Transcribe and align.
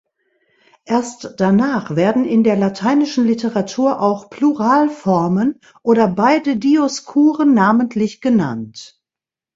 Erst 0.85 1.35
danach 1.37 1.95
werden 1.95 2.25
in 2.25 2.43
der 2.43 2.55
lateinischen 2.55 3.23
Literatur 3.27 4.01
auch 4.01 4.31
Pluralformen 4.31 5.59
oder 5.83 6.07
beide 6.07 6.57
Dioskuren 6.57 7.53
namentlich 7.53 8.19
genannt. 8.19 8.99